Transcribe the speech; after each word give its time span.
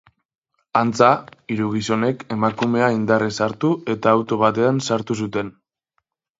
Antza, 0.79 1.09
hiru 1.55 1.67
gizonek 1.75 2.25
emakumea 2.37 2.89
indarrez 2.97 3.31
hartu 3.49 3.73
eta 3.97 4.17
auto 4.17 4.43
batean 4.47 4.85
sartu 4.91 5.23
zuten. 5.25 5.57